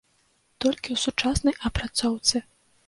Толькі 0.65 0.89
ў 0.95 1.03
сучаснай 1.05 1.55
апрацоўцы. 1.71 2.45